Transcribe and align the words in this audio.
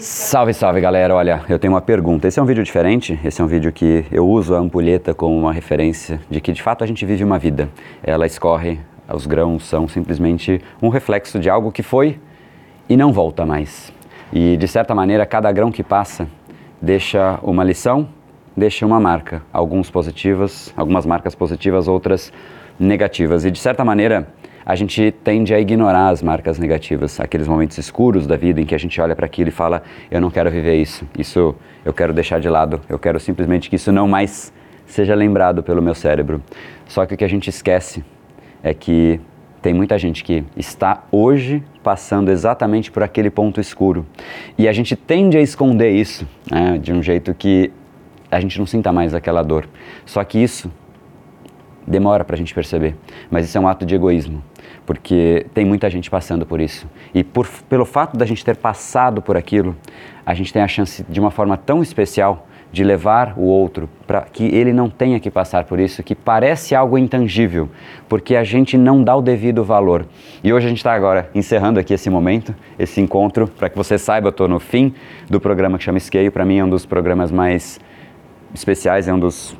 Salve, 0.00 0.54
salve 0.54 0.80
galera! 0.80 1.12
Olha, 1.12 1.42
eu 1.48 1.58
tenho 1.58 1.72
uma 1.72 1.80
pergunta. 1.80 2.28
Esse 2.28 2.38
é 2.38 2.42
um 2.42 2.46
vídeo 2.46 2.62
diferente, 2.62 3.18
esse 3.24 3.40
é 3.40 3.44
um 3.44 3.48
vídeo 3.48 3.72
que 3.72 4.04
eu 4.12 4.28
uso 4.28 4.54
a 4.54 4.58
ampulheta 4.58 5.12
como 5.12 5.36
uma 5.36 5.52
referência 5.52 6.20
de 6.30 6.40
que 6.40 6.52
de 6.52 6.62
fato 6.62 6.84
a 6.84 6.86
gente 6.86 7.04
vive 7.04 7.24
uma 7.24 7.36
vida. 7.36 7.68
Ela 8.00 8.24
escorre, 8.24 8.78
os 9.12 9.26
grãos 9.26 9.66
são 9.66 9.88
simplesmente 9.88 10.60
um 10.80 10.88
reflexo 10.88 11.40
de 11.40 11.50
algo 11.50 11.72
que 11.72 11.82
foi 11.82 12.20
e 12.88 12.96
não 12.96 13.12
volta 13.12 13.44
mais. 13.44 13.92
E 14.32 14.56
de 14.56 14.68
certa 14.68 14.94
maneira, 14.94 15.26
cada 15.26 15.50
grão 15.50 15.72
que 15.72 15.82
passa 15.82 16.28
deixa 16.80 17.40
uma 17.42 17.64
lição, 17.64 18.08
deixa 18.56 18.86
uma 18.86 19.00
marca. 19.00 19.42
Alguns 19.52 19.90
positivas, 19.90 20.72
algumas 20.76 21.04
marcas 21.06 21.34
positivas, 21.34 21.88
outras 21.88 22.32
negativas. 22.78 23.44
E 23.44 23.50
de 23.50 23.58
certa 23.58 23.84
maneira, 23.84 24.28
a 24.68 24.74
gente 24.74 25.10
tende 25.24 25.54
a 25.54 25.58
ignorar 25.58 26.10
as 26.10 26.22
marcas 26.22 26.58
negativas, 26.58 27.18
aqueles 27.18 27.48
momentos 27.48 27.78
escuros 27.78 28.26
da 28.26 28.36
vida 28.36 28.60
em 28.60 28.66
que 28.66 28.74
a 28.74 28.78
gente 28.78 29.00
olha 29.00 29.16
para 29.16 29.24
aquilo 29.24 29.48
e 29.48 29.50
fala: 29.50 29.82
eu 30.10 30.20
não 30.20 30.30
quero 30.30 30.50
viver 30.50 30.76
isso, 30.76 31.08
isso 31.18 31.56
eu 31.86 31.94
quero 31.94 32.12
deixar 32.12 32.38
de 32.38 32.50
lado, 32.50 32.78
eu 32.86 32.98
quero 32.98 33.18
simplesmente 33.18 33.70
que 33.70 33.76
isso 33.76 33.90
não 33.90 34.06
mais 34.06 34.52
seja 34.84 35.14
lembrado 35.14 35.62
pelo 35.62 35.80
meu 35.80 35.94
cérebro. 35.94 36.42
Só 36.86 37.06
que 37.06 37.14
o 37.14 37.16
que 37.16 37.24
a 37.24 37.28
gente 37.28 37.48
esquece 37.48 38.04
é 38.62 38.74
que 38.74 39.18
tem 39.62 39.72
muita 39.72 39.98
gente 39.98 40.22
que 40.22 40.44
está 40.54 41.02
hoje 41.10 41.62
passando 41.82 42.30
exatamente 42.30 42.90
por 42.90 43.02
aquele 43.02 43.30
ponto 43.30 43.62
escuro. 43.62 44.04
E 44.58 44.68
a 44.68 44.72
gente 44.74 44.94
tende 44.94 45.38
a 45.38 45.40
esconder 45.40 45.92
isso 45.92 46.28
né, 46.50 46.76
de 46.76 46.92
um 46.92 47.02
jeito 47.02 47.32
que 47.32 47.72
a 48.30 48.38
gente 48.38 48.58
não 48.58 48.66
sinta 48.66 48.92
mais 48.92 49.14
aquela 49.14 49.42
dor. 49.42 49.66
Só 50.04 50.22
que 50.24 50.38
isso 50.38 50.70
demora 51.88 52.24
para 52.24 52.34
a 52.34 52.38
gente 52.38 52.54
perceber. 52.54 52.94
Mas 53.30 53.46
isso 53.46 53.56
é 53.56 53.60
um 53.60 53.68
ato 53.68 53.86
de 53.86 53.94
egoísmo 53.94 54.42
porque 54.88 55.44
tem 55.52 55.66
muita 55.66 55.90
gente 55.90 56.08
passando 56.08 56.46
por 56.46 56.62
isso. 56.62 56.88
E 57.14 57.22
por, 57.22 57.46
pelo 57.68 57.84
fato 57.84 58.16
da 58.16 58.24
gente 58.24 58.42
ter 58.42 58.56
passado 58.56 59.20
por 59.20 59.36
aquilo, 59.36 59.76
a 60.24 60.32
gente 60.32 60.50
tem 60.50 60.62
a 60.62 60.66
chance 60.66 61.04
de 61.06 61.20
uma 61.20 61.30
forma 61.30 61.58
tão 61.58 61.82
especial 61.82 62.48
de 62.72 62.82
levar 62.82 63.34
o 63.36 63.42
outro 63.42 63.86
para 64.06 64.22
que 64.22 64.44
ele 64.44 64.72
não 64.72 64.88
tenha 64.88 65.20
que 65.20 65.30
passar 65.30 65.64
por 65.64 65.78
isso, 65.78 66.02
que 66.02 66.14
parece 66.14 66.74
algo 66.74 66.96
intangível, 66.96 67.68
porque 68.08 68.34
a 68.34 68.42
gente 68.42 68.78
não 68.78 69.04
dá 69.04 69.14
o 69.14 69.20
devido 69.20 69.62
valor. 69.62 70.06
E 70.42 70.54
hoje 70.54 70.64
a 70.64 70.68
gente 70.70 70.78
está 70.78 70.94
agora 70.94 71.28
encerrando 71.34 71.78
aqui 71.78 71.92
esse 71.92 72.08
momento, 72.08 72.54
esse 72.78 72.98
encontro, 72.98 73.46
para 73.46 73.68
que 73.68 73.76
você 73.76 73.98
saiba, 73.98 74.28
eu 74.28 74.30
estou 74.30 74.48
no 74.48 74.58
fim 74.58 74.94
do 75.28 75.38
programa 75.38 75.76
que 75.76 75.84
chama 75.84 76.00
Scale, 76.00 76.30
para 76.30 76.46
mim 76.46 76.56
é 76.56 76.64
um 76.64 76.70
dos 76.70 76.86
programas 76.86 77.30
mais 77.30 77.78
especiais, 78.54 79.06
é 79.06 79.12
um 79.12 79.18
dos, 79.18 79.54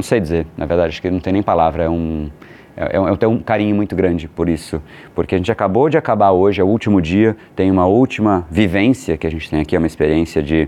não 0.00 0.02
sei 0.02 0.18
dizer, 0.18 0.46
na 0.56 0.64
verdade, 0.64 0.88
acho 0.88 1.02
que 1.02 1.10
não 1.10 1.20
tem 1.20 1.32
nem 1.32 1.42
palavra, 1.42 1.84
é 1.84 1.88
um 1.90 2.30
é, 2.74 2.96
eu 2.96 3.16
tenho 3.18 3.32
um 3.32 3.38
carinho 3.38 3.76
muito 3.76 3.94
grande 3.94 4.26
por 4.26 4.48
isso, 4.48 4.80
porque 5.14 5.34
a 5.34 5.38
gente 5.38 5.52
acabou 5.52 5.90
de 5.90 5.98
acabar 5.98 6.30
hoje, 6.30 6.62
é 6.62 6.64
o 6.64 6.66
último 6.66 7.02
dia, 7.02 7.36
tem 7.54 7.70
uma 7.70 7.86
última 7.86 8.46
vivência 8.50 9.18
que 9.18 9.26
a 9.26 9.30
gente 9.30 9.50
tem 9.50 9.60
aqui, 9.60 9.76
é 9.76 9.78
uma 9.78 9.86
experiência 9.86 10.42
de, 10.42 10.66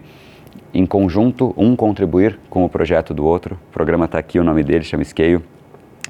em 0.75 0.85
conjunto, 0.85 1.55
um 1.57 1.75
contribuir 1.75 2.39
com 2.51 2.63
o 2.65 2.69
projeto 2.69 3.15
do 3.15 3.25
outro. 3.25 3.59
O 3.71 3.73
programa 3.73 4.05
está 4.05 4.19
aqui, 4.19 4.39
o 4.39 4.45
nome 4.45 4.63
dele 4.63 4.85
chama 4.85 5.03
Scale. 5.05 5.41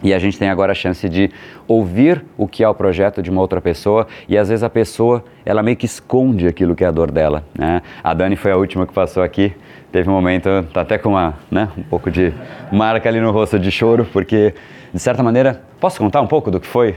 E 0.03 0.13
a 0.13 0.19
gente 0.19 0.39
tem 0.39 0.49
agora 0.49 0.73
a 0.73 0.75
chance 0.75 1.09
de 1.09 1.31
ouvir 1.67 2.25
o 2.37 2.49
que 2.49 2.65
é 2.65 2.69
o 2.69 2.75
projeto 2.75 3.23
de 3.23 3.31
uma 3.31 3.41
outra 3.41 3.61
pessoa 3.61 4.07
e 4.29 4.37
às 4.37 4.49
vezes 4.49 4.63
a 4.63 4.71
pessoa, 4.71 5.25
ela 5.45 5.63
meio 5.63 5.77
que 5.77 5.87
esconde 5.87 6.47
aquilo 6.47 6.75
que 6.75 6.85
é 6.85 6.87
a 6.87 6.91
dor 6.91 7.11
dela, 7.11 7.45
né? 7.57 7.83
A 8.03 8.13
Dani 8.13 8.37
foi 8.37 8.51
a 8.51 8.57
última 8.57 8.87
que 8.87 8.93
passou 8.93 9.23
aqui, 9.23 9.53
teve 9.91 10.09
um 10.09 10.13
momento, 10.13 10.49
tá 10.73 10.81
até 10.81 10.99
com 10.99 11.11
uma, 11.11 11.35
né, 11.51 11.69
um 11.77 11.83
pouco 11.83 12.11
de 12.11 12.33
marca 12.73 13.09
ali 13.09 13.21
no 13.21 13.31
rosto 13.31 13.59
de 13.59 13.71
choro, 13.71 14.07
porque 14.13 14.55
de 14.93 14.99
certa 14.99 15.23
maneira, 15.23 15.63
posso 15.81 15.99
contar 15.99 16.21
um 16.21 16.27
pouco 16.27 16.51
do 16.51 16.61
que 16.61 16.67
foi? 16.67 16.97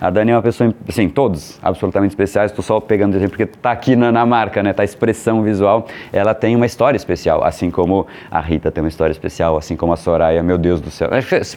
A 0.00 0.10
Dani 0.10 0.30
é 0.30 0.34
uma 0.36 0.42
pessoa, 0.42 0.72
assim, 0.88 1.08
todos 1.08 1.58
absolutamente 1.62 2.12
especiais, 2.12 2.50
estou 2.50 2.62
só 2.62 2.78
pegando 2.78 3.16
exemplo 3.16 3.36
porque 3.36 3.44
está 3.44 3.72
aqui 3.72 3.96
na, 3.96 4.12
na, 4.12 4.24
marca, 4.24 4.62
né? 4.62 4.72
Tá 4.72 4.82
a 4.82 4.84
expressão 4.84 5.42
visual. 5.42 5.86
Ela 6.12 6.34
tem 6.34 6.54
uma 6.54 6.66
história 6.66 6.96
especial, 6.96 7.42
assim 7.42 7.70
como 7.70 8.06
a 8.30 8.40
Rita 8.40 8.70
tem 8.70 8.82
uma 8.82 8.88
história 8.88 9.12
especial, 9.12 9.56
assim 9.56 9.74
como 9.74 9.92
a 9.92 9.96
Soraya, 9.96 10.42
meu 10.42 10.56
Deus 10.56 10.80
do 10.80 10.90
céu. 10.90 11.08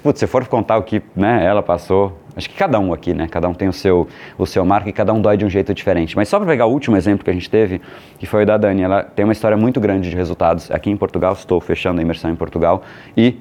Putz, 0.02 0.20
se 0.20 0.28
for 0.28 0.48
contar 0.48 0.78
o 0.78 0.84
que 0.84 1.02
né, 1.16 1.46
ela 1.46 1.62
passou, 1.62 2.18
acho 2.36 2.50
que 2.50 2.56
cada 2.56 2.80
um 2.80 2.94
aqui, 2.94 3.14
né? 3.14 3.28
Cada 3.30 3.48
um 3.48 3.54
tem 3.54 3.68
o 3.68 3.74
seu, 3.74 4.08
o 4.38 4.46
seu 4.46 4.66
marco 4.66 4.90
e 4.90 4.94
cada 4.94 5.14
um 5.14 5.22
dói 5.22 5.38
de 5.38 5.46
um 5.46 5.50
jeito 5.50 5.74
diferente. 5.74 6.16
Mas 6.16 6.28
só 6.28 6.40
para 6.40 6.48
pegar 6.48 6.66
o 6.66 6.72
último 6.72 6.98
exemplo 6.98 7.24
que 7.24 7.30
a 7.30 7.34
gente 7.34 7.50
teve, 7.50 7.80
que 8.18 8.26
foi 8.26 8.44
o 8.44 8.46
da 8.46 8.58
Dani, 8.58 8.82
ela 8.82 9.04
tem 9.04 9.24
uma 9.24 9.34
história 9.34 9.56
muito 9.56 9.80
grande 9.80 10.10
de 10.10 10.16
resultados 10.16 10.72
aqui 10.72 10.90
em 10.90 10.98
Portugal, 10.98 11.34
estou 11.34 11.62
fechando 11.62 12.00
a 12.00 12.04
imersão 12.04 12.32
em 12.32 12.36
Portugal, 12.36 12.82
e 13.16 13.38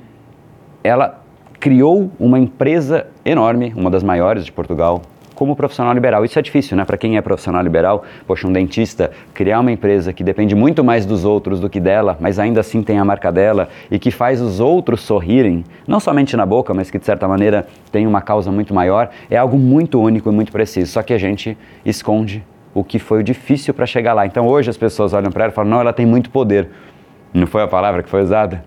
ela 0.85 1.21
criou 1.61 2.11
uma 2.19 2.39
empresa 2.39 3.07
enorme, 3.23 3.73
uma 3.77 3.91
das 3.91 4.03
maiores 4.03 4.47
de 4.47 4.51
Portugal, 4.51 5.03
como 5.35 5.55
profissional 5.55 5.93
liberal. 5.93 6.25
Isso 6.25 6.39
é 6.39 6.43
difícil, 6.43 6.75
né? 6.75 6.85
Para 6.87 6.97
quem 6.97 7.19
é 7.19 7.21
profissional 7.21 7.63
liberal, 7.63 8.03
poxa, 8.27 8.49
um 8.49 8.53
dentista 8.53 9.11
criar 9.35 9.61
uma 9.61 9.71
empresa 9.71 10.13
que 10.13 10.25
depende 10.25 10.55
muito 10.55 10.83
mais 10.83 11.05
dos 11.05 11.25
outros 11.25 11.61
do 11.61 11.69
que 11.69 11.79
dela, 11.79 12.17
mas 12.19 12.39
ainda 12.39 12.61
assim 12.61 12.83
tem 12.83 12.99
a 12.99 13.05
marca 13.05 13.31
dela 13.31 13.69
e 13.91 13.99
que 13.99 14.11
faz 14.11 14.41
os 14.41 14.59
outros 14.59 15.03
sorrirem, 15.03 15.65
não 15.87 16.01
somente 16.01 16.35
na 16.35 16.47
boca, 16.47 16.73
mas 16.73 16.91
que 16.91 16.99
de 16.99 17.05
certa 17.05 17.29
maneira 17.29 17.67
tem 17.93 18.07
uma 18.07 18.23
causa 18.23 18.51
muito 18.51 18.75
maior, 18.75 19.11
é 19.31 19.37
algo 19.37 19.59
muito 19.59 20.01
único 20.01 20.31
e 20.31 20.33
muito 20.33 20.53
preciso. 20.53 20.91
Só 20.91 21.03
que 21.03 21.13
a 21.13 21.19
gente 21.19 21.57
esconde 21.85 22.43
o 22.73 22.83
que 22.83 22.99
foi 22.99 23.23
difícil 23.23 23.75
para 23.75 23.85
chegar 23.85 24.15
lá. 24.15 24.25
Então 24.25 24.47
hoje 24.47 24.71
as 24.71 24.79
pessoas 24.79 25.13
olham 25.13 25.31
para 25.31 25.45
ela 25.45 25.53
e 25.53 25.55
falam: 25.55 25.71
não, 25.71 25.81
ela 25.81 25.93
tem 25.93 26.07
muito 26.07 26.31
poder. 26.31 26.71
Não 27.33 27.47
foi 27.47 27.63
a 27.63 27.69
palavra 27.69 28.03
que 28.03 28.09
foi 28.09 28.23
usada? 28.23 28.65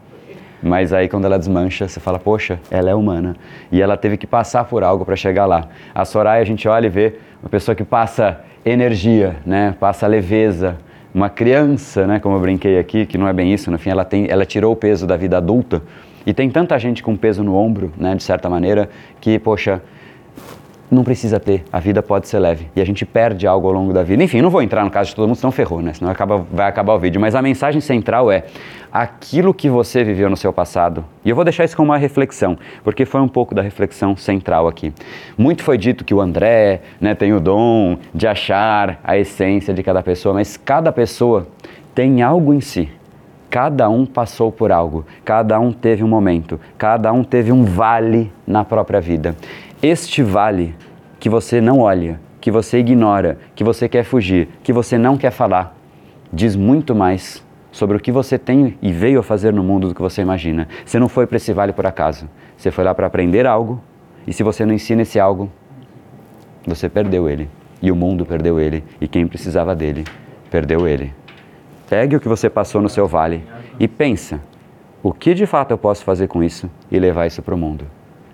Mas 0.64 0.94
aí 0.94 1.10
quando 1.10 1.26
ela 1.26 1.38
desmancha, 1.38 1.88
você 1.88 2.00
fala, 2.00 2.18
poxa, 2.18 2.58
ela 2.72 2.90
é 2.90 2.96
humana. 2.96 3.36
E 3.70 3.82
ela 3.82 3.98
teve 3.98 4.16
que 4.16 4.26
passar 4.26 4.64
por 4.64 4.82
algo 4.84 5.04
para 5.04 5.16
chegar 5.16 5.46
lá. 5.46 5.68
A 5.94 6.06
Soraya, 6.06 6.42
a 6.42 6.46
gente 6.46 6.68
olha 6.68 6.88
e 6.88 6.90
vê 6.90 7.16
uma 7.42 7.50
pessoa 7.50 7.76
que 7.76 7.84
passa 7.84 8.40
energia, 8.66 9.36
né? 9.46 9.76
passa 9.78 10.08
leveza. 10.08 10.78
Uma 11.14 11.30
criança, 11.30 12.08
né? 12.08 12.20
como 12.20 12.38
eu 12.38 12.40
brinquei 12.40 12.80
aqui, 12.80 13.06
que 13.06 13.18
não 13.18 13.28
é 13.28 13.34
bem 13.34 13.54
isso, 13.54 13.70
no 13.70 13.78
fim 13.78 13.90
ela, 13.90 14.06
tem, 14.06 14.26
ela 14.30 14.46
tirou 14.46 14.72
o 14.72 14.76
peso 14.76 15.06
da 15.06 15.18
vida 15.18 15.38
adulta. 15.38 15.82
E 16.26 16.34
tem 16.34 16.50
tanta 16.50 16.80
gente 16.80 17.04
com 17.04 17.18
peso 17.18 17.44
no 17.44 17.56
ombro, 17.56 17.92
né, 17.98 18.16
de 18.16 18.24
certa 18.24 18.50
maneira, 18.50 18.90
que, 19.20 19.38
poxa, 19.38 19.82
não 20.92 21.04
precisa 21.04 21.40
ter, 21.40 21.64
a 21.72 21.80
vida 21.80 22.02
pode 22.04 22.28
ser 22.28 22.40
leve. 22.40 22.68
E 22.76 22.82
a 22.82 22.86
gente 22.86 23.06
perde 23.06 23.48
algo 23.48 23.68
ao 23.68 23.74
longo 23.74 23.94
da 23.94 24.04
vida. 24.04 24.24
Enfim, 24.24 24.42
não 24.42 24.50
vou 24.50 24.62
entrar 24.62 24.84
no 24.84 24.92
caso 24.92 25.10
de 25.10 25.16
todo 25.16 25.28
mundo, 25.28 25.36
senão 25.36 25.52
ferrou, 25.52 25.82
né? 25.82 25.94
Senão 25.94 26.12
acaba, 26.12 26.46
vai 26.52 26.68
acabar 26.68 26.94
o 26.94 27.00
vídeo. 27.00 27.20
Mas 27.20 27.36
a 27.36 27.42
mensagem 27.42 27.82
central 27.82 28.32
é 28.32 28.46
aquilo 28.92 29.54
que 29.54 29.70
você 29.70 30.04
viveu 30.04 30.30
no 30.30 30.38
seu 30.38 30.54
passado. 30.54 31.04
E 31.26 31.30
eu 31.30 31.36
vou 31.36 31.44
deixar 31.44 31.64
isso 31.64 31.76
como 31.76 31.92
uma 31.92 31.98
reflexão, 31.98 32.58
porque 32.84 33.06
foi 33.06 33.22
um 33.22 33.28
pouco 33.28 33.56
da 33.56 33.62
reflexão 33.62 34.16
central 34.16 34.68
aqui. 34.68 34.94
Muito 35.38 35.64
foi 35.64 35.78
dito 35.78 36.06
que 36.06 36.14
o 36.14 36.22
André 36.22 36.82
né, 37.02 37.16
tem 37.16 37.34
o 37.34 37.40
dom 37.40 37.98
de 38.14 38.28
achar 38.28 39.00
a 39.04 39.18
essência 39.18 39.74
de 39.74 39.82
cada 39.82 40.04
pessoa, 40.04 40.36
mas 40.36 40.58
cada 40.58 40.92
pessoa 40.92 41.48
tem 41.96 42.22
algo 42.22 42.54
em 42.54 42.62
si. 42.62 42.90
Cada 43.50 43.88
um 43.88 44.04
passou 44.04 44.52
por 44.52 44.72
algo, 44.72 45.06
cada 45.24 45.60
um 45.60 45.72
teve 45.72 46.04
um 46.04 46.08
momento, 46.08 46.60
cada 46.76 47.14
um 47.14 47.24
teve 47.24 47.52
um 47.52 47.64
vale 47.64 48.32
na 48.48 48.66
própria 48.66 49.00
vida. 49.00 49.36
Este 49.86 50.24
vale 50.24 50.74
que 51.20 51.28
você 51.28 51.60
não 51.60 51.80
olha, 51.80 52.18
que 52.40 52.50
você 52.50 52.78
ignora, 52.78 53.38
que 53.54 53.66
você 53.66 53.90
quer 53.90 54.06
fugir, 54.06 54.48
que 54.64 54.72
você 54.72 54.98
não 54.98 55.18
quer 55.18 55.30
falar, 55.30 55.76
diz 56.32 56.56
muito 56.56 56.96
mais 56.96 57.46
sobre 57.70 57.98
o 57.98 58.00
que 58.00 58.10
você 58.10 58.40
tem 58.40 58.78
e 58.82 58.94
veio 58.94 59.20
a 59.20 59.24
fazer 59.24 59.52
no 59.52 59.62
mundo 59.62 59.90
do 59.90 59.94
que 59.94 60.02
você 60.02 60.22
imagina. 60.22 60.70
Você 60.86 60.98
não 60.98 61.10
foi 61.10 61.28
para 61.28 61.36
esse 61.36 61.52
vale 61.52 61.74
por 61.74 61.86
acaso. 61.86 62.30
Você 62.56 62.72
foi 62.72 62.86
lá 62.86 62.96
para 62.96 63.08
aprender 63.08 63.46
algo, 63.46 63.84
e 64.26 64.32
se 64.32 64.42
você 64.42 64.66
não 64.66 64.74
ensina 64.74 65.02
esse 65.02 65.20
algo, 65.20 65.52
você 66.66 66.88
perdeu 66.88 67.28
ele. 67.28 67.50
E 67.82 67.92
o 67.92 67.96
mundo 67.96 68.26
perdeu 68.26 68.62
ele. 68.62 68.86
E 69.02 69.08
quem 69.10 69.28
precisava 69.28 69.76
dele, 69.76 70.06
perdeu 70.50 70.88
ele. 70.88 71.14
Pegue 71.90 72.16
o 72.16 72.22
que 72.22 72.30
você 72.30 72.50
passou 72.50 72.82
no 72.82 72.88
seu 72.88 73.06
vale 73.06 73.44
e 73.78 73.86
pensa: 73.90 74.40
o 75.04 75.12
que 75.12 75.34
de 75.34 75.46
fato 75.46 75.72
eu 75.72 75.78
posso 75.78 76.06
fazer 76.06 76.30
com 76.30 76.42
isso 76.42 76.72
e 76.90 76.98
levar 76.98 77.28
isso 77.28 77.42
para 77.42 77.54
o 77.54 77.58
mundo? 77.58 77.86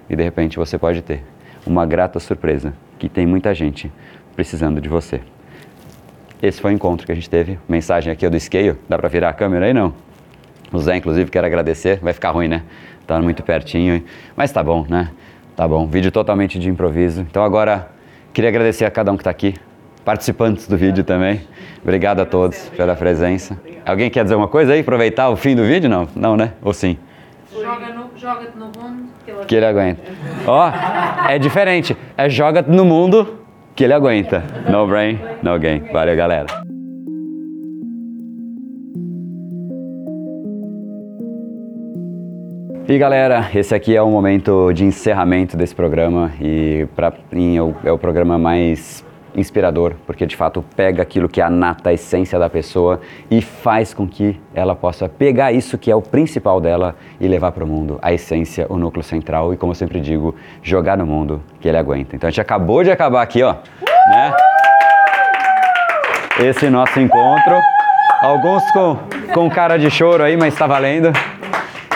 E 0.08 0.16
de 0.16 0.22
repente 0.22 0.56
você 0.56 0.78
pode 0.78 1.02
ter 1.02 1.24
uma 1.66 1.86
grata 1.86 2.20
surpresa, 2.20 2.74
que 2.98 3.10
tem 3.10 3.26
muita 3.26 3.54
gente 3.54 3.92
precisando 4.36 4.80
de 4.80 4.90
você. 4.90 5.22
Esse 6.42 6.62
foi 6.62 6.72
o 6.72 6.76
encontro 6.76 7.06
que 7.06 7.12
a 7.12 7.16
gente 7.16 7.30
teve. 7.30 7.60
Mensagem 7.68 8.12
aqui 8.12 8.28
do 8.30 8.40
Scale. 8.40 8.78
Dá 8.88 8.98
para 8.98 9.10
virar 9.10 9.30
a 9.30 9.34
câmera 9.34 9.66
aí 9.66 9.74
não? 9.74 9.94
O 10.72 10.80
Zé, 10.80 10.96
inclusive, 10.96 11.30
quero 11.30 11.46
agradecer. 11.46 12.00
Vai 12.00 12.14
ficar 12.14 12.32
ruim, 12.32 12.48
né? 12.48 12.64
Tá 13.06 13.20
muito 13.20 13.44
pertinho. 13.44 14.04
Mas 14.38 14.52
tá 14.52 14.64
bom, 14.64 14.86
né? 14.88 15.12
Tá 15.56 15.68
bom. 15.68 15.86
Vídeo 15.86 16.12
totalmente 16.12 16.58
de 16.58 16.70
improviso. 16.70 17.22
Então 17.22 17.44
agora, 17.44 17.90
queria 18.32 18.50
agradecer 18.50 18.86
a 18.86 18.92
cada 18.92 19.12
um 19.12 19.18
que 19.18 19.22
está 19.22 19.32
aqui. 19.32 19.56
Participantes 20.06 20.68
do 20.68 20.78
vídeo 20.78 21.04
também. 21.04 21.42
Obrigado 21.82 22.22
a 22.22 22.26
todos 22.26 22.70
pela 22.70 22.96
presença. 22.96 23.60
Alguém 23.86 24.10
quer 24.10 24.24
dizer 24.24 24.36
uma 24.36 24.48
coisa 24.48 24.74
aí? 24.74 24.80
Aproveitar 24.80 25.30
o 25.30 25.36
fim 25.36 25.56
do 25.56 25.66
vídeo? 25.66 25.90
Não? 25.90 26.08
Não, 26.16 26.38
né? 26.38 26.54
Ou 26.62 26.74
sim? 26.74 26.98
Joga-te 27.52 27.94
no, 27.94 28.10
joga 28.16 28.48
no 28.56 28.66
mundo 28.66 29.10
que 29.48 29.56
ele 29.56 29.66
aguenta. 29.66 30.02
Ó, 30.46 30.70
oh, 30.70 30.72
é 31.28 31.40
diferente. 31.40 31.96
É 32.18 32.30
joga 32.30 32.62
no 32.62 32.86
mundo 32.86 33.40
que 33.76 33.84
ele 33.84 33.94
aguenta. 33.94 34.44
No 34.70 34.88
brain, 34.88 35.20
no 35.42 35.58
gain. 35.58 35.84
Valeu, 35.92 36.16
galera. 36.16 36.70
E 42.88 42.98
galera, 42.98 43.48
esse 43.54 43.76
aqui 43.76 43.96
é 43.96 44.02
o 44.02 44.10
momento 44.10 44.74
de 44.74 44.84
encerramento 44.84 45.56
desse 45.56 45.76
programa 45.76 46.32
e 46.42 46.88
para 46.96 47.14
mim 47.32 47.56
é 47.56 47.62
o, 47.62 47.76
é 47.84 47.92
o 47.92 48.00
programa 48.00 48.40
mais 48.40 49.06
inspirador, 49.40 49.96
porque 50.06 50.26
de 50.26 50.36
fato 50.36 50.64
pega 50.76 51.02
aquilo 51.02 51.30
que 51.30 51.42
é 51.42 51.44
a 51.44 51.50
nata, 51.50 51.90
a 51.90 51.94
essência 51.94 52.38
da 52.38 52.50
pessoa 52.50 53.00
e 53.32 53.42
faz 53.42 53.94
com 53.94 54.08
que 54.08 54.40
ela 54.54 54.76
possa 54.76 55.10
pegar 55.10 55.52
isso 55.52 55.78
que 55.78 55.90
é 55.90 55.96
o 55.96 56.02
principal 56.02 56.62
dela 56.62 56.96
e 57.20 57.28
levar 57.28 57.52
para 57.52 57.64
o 57.64 57.68
mundo, 57.68 57.98
a 58.02 58.14
essência, 58.14 58.66
o 58.70 58.78
núcleo 58.78 59.04
central 59.04 59.54
e, 59.54 59.58
como 59.58 59.72
eu 59.72 59.76
sempre 59.76 60.00
digo, 60.00 60.36
jogar 60.62 60.98
no 60.98 61.06
mundo 61.06 61.42
que 61.60 61.68
ele 61.68 61.78
aguenta. 61.78 62.16
Então 62.16 62.28
a 62.28 62.32
gente 62.32 62.42
acabou 62.42 62.84
de 62.84 62.92
acabar 62.92 63.22
aqui, 63.22 63.42
ó, 63.42 63.56
né? 64.10 64.34
Esse 66.40 66.70
nosso 66.70 67.00
encontro. 67.00 67.60
Alguns 68.22 68.64
com, 68.72 68.98
com 69.34 69.50
cara 69.50 69.78
de 69.78 69.90
choro 69.90 70.24
aí, 70.24 70.36
mas 70.38 70.54
está 70.54 70.68
valendo. 70.68 71.12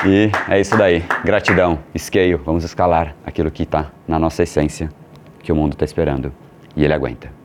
E 0.06 0.30
é 0.50 0.60
isso 0.60 0.78
daí. 0.78 1.04
Gratidão, 1.24 1.80
scale. 1.98 2.36
Vamos 2.36 2.66
escalar 2.66 3.16
aquilo 3.25 3.50
que 3.50 3.63
está 3.63 3.88
na 4.06 4.19
nossa 4.19 4.44
essência, 4.44 4.90
que 5.42 5.51
o 5.51 5.56
mundo 5.56 5.74
está 5.74 5.86
esperando. 5.86 6.43
E 6.75 6.84
ele 6.84 6.94
aguenta. 6.94 7.43